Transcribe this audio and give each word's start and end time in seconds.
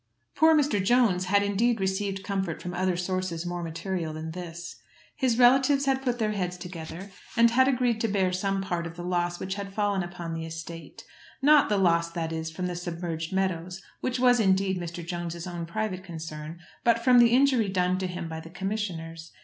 Poor 0.33 0.55
Mr. 0.57 0.83
Jones 0.83 1.25
had 1.25 1.43
indeed 1.43 1.79
received 1.79 2.23
comfort 2.23 2.59
from 2.59 2.73
other 2.73 2.97
sources 2.97 3.45
more 3.45 3.61
material 3.61 4.13
than 4.13 4.31
this. 4.31 4.77
His 5.15 5.37
relatives 5.37 5.85
had 5.85 6.01
put 6.01 6.17
their 6.17 6.31
heads 6.31 6.57
together, 6.57 7.11
and 7.37 7.51
had 7.51 7.67
agreed 7.67 8.01
to 8.01 8.07
bear 8.07 8.33
some 8.33 8.63
part 8.63 8.87
of 8.87 8.95
the 8.95 9.03
loss 9.03 9.39
which 9.39 9.53
had 9.53 9.75
fallen 9.75 10.01
upon 10.01 10.33
the 10.33 10.43
estate; 10.43 11.03
not 11.43 11.69
the 11.69 11.77
loss, 11.77 12.09
that 12.13 12.33
is, 12.33 12.49
from 12.49 12.65
the 12.65 12.75
submerged 12.75 13.31
meadows, 13.31 13.79
which 13.99 14.19
was 14.19 14.39
indeed 14.39 14.79
Mr. 14.79 15.05
Jones's 15.05 15.45
own 15.45 15.67
private 15.67 16.03
concern, 16.03 16.57
but 16.83 17.03
from 17.05 17.19
the 17.19 17.29
injury 17.29 17.69
done 17.69 17.99
to 17.99 18.07
him 18.07 18.27
by 18.27 18.39
the 18.39 18.49
commissioners. 18.49 19.31